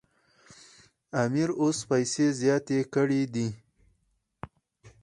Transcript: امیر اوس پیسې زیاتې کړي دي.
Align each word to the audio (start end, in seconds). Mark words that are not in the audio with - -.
امیر 1.23 1.49
اوس 1.61 1.77
پیسې 1.89 2.25
زیاتې 2.39 2.79
کړي 2.93 3.21
دي. 3.33 3.47